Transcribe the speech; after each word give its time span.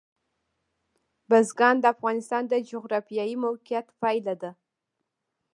بزګان 1.29 1.75
د 1.81 1.85
افغانستان 1.95 2.43
د 2.47 2.53
جغرافیایي 2.69 3.35
موقیعت 3.45 3.87
پایله 4.01 4.35
ده. 4.41 4.51